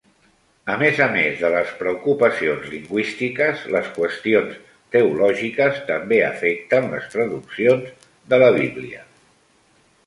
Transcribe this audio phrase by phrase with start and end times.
[0.75, 4.57] A més a més de les preocupacions lingüístiques, les qüestions
[4.97, 7.97] teològiques també afecten les traduccions
[8.35, 9.09] de la Bíblia.